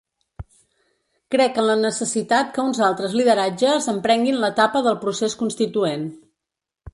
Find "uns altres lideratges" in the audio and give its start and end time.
2.69-3.91